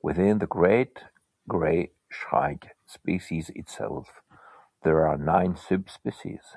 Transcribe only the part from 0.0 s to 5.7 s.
Within the great grey shrike species itself, there are nine